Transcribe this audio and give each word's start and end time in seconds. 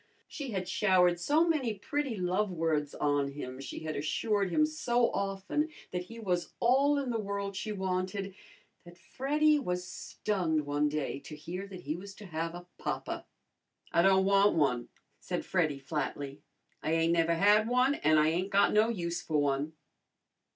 She 0.27 0.49
had 0.49 0.67
showered 0.67 1.19
so 1.19 1.47
many 1.47 1.75
pretty 1.75 2.17
love 2.17 2.49
words 2.49 2.95
on 2.95 3.33
him, 3.33 3.59
she 3.61 3.81
had 3.81 3.95
assured 3.95 4.49
him 4.49 4.65
so 4.65 5.11
often 5.11 5.69
that 5.91 6.05
he 6.05 6.17
was 6.19 6.53
all 6.59 6.97
in 6.97 7.11
the 7.11 7.19
world 7.19 7.55
she 7.55 7.71
wanted, 7.71 8.33
that 8.83 8.97
Freddy 8.97 9.59
was 9.59 9.85
stunned 9.85 10.65
one 10.65 10.89
day 10.89 11.19
to 11.19 11.35
hear 11.35 11.67
that 11.67 11.81
he 11.81 11.95
was 11.95 12.15
to 12.15 12.25
have 12.25 12.55
a 12.55 12.65
papa. 12.79 13.27
"I 13.93 14.01
don' 14.01 14.25
wan' 14.25 14.57
one," 14.57 14.89
said 15.19 15.45
Freddy 15.45 15.77
flatly. 15.77 16.41
"I 16.81 16.93
ain't 16.93 17.13
never 17.13 17.35
had 17.35 17.69
one, 17.69 17.93
an' 17.93 18.17
I 18.17 18.29
ain't 18.29 18.49
got 18.49 18.73
no 18.73 18.89
use 18.89 19.21
for 19.21 19.37
one." 19.39 19.73